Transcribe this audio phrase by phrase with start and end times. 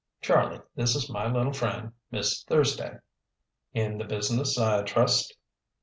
[0.19, 2.97] Charlie, this is my little friend, Miss Thursday."
[3.73, 5.37] "In the business, I trust?"